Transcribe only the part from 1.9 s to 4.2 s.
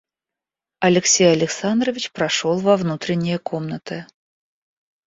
прошел во внутренние комнаты.